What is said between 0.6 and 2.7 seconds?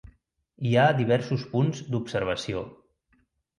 Hi ha diversos punts d'observació.